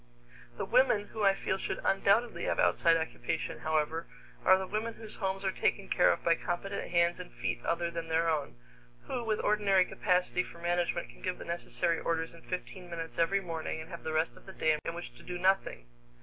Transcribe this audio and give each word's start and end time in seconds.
The 0.57 0.65
women 0.65 1.09
who 1.09 1.21
I 1.23 1.35
feel 1.35 1.59
should 1.59 1.79
undoubtedly 1.83 2.45
have 2.45 2.57
outside 2.57 2.97
occupation, 2.97 3.59
however, 3.59 4.07
are 4.43 4.57
the 4.57 4.65
women 4.65 4.95
whose 4.95 5.17
homes 5.17 5.43
are 5.45 5.51
taken 5.51 5.89
care 5.89 6.11
of 6.11 6.23
by 6.23 6.33
competent 6.33 6.89
hands 6.89 7.19
and 7.19 7.31
feet 7.31 7.63
other 7.63 7.91
than 7.91 8.07
their 8.07 8.27
own, 8.27 8.55
who 9.03 9.23
with 9.23 9.39
ordinary 9.43 9.85
capacity 9.85 10.41
for 10.41 10.57
management 10.57 11.09
can 11.09 11.21
give 11.21 11.37
the 11.37 11.45
necessary 11.45 11.99
orders 11.99 12.33
in 12.33 12.41
fifteen 12.41 12.89
minutes 12.89 13.19
every 13.19 13.41
morning 13.41 13.79
and 13.79 13.91
have 13.91 14.03
the 14.03 14.11
rest 14.11 14.35
of 14.35 14.47
the 14.47 14.53
day 14.53 14.79
in 14.83 14.95
which 14.95 15.13
to 15.17 15.21
do 15.21 15.37
nothing. 15.37 15.85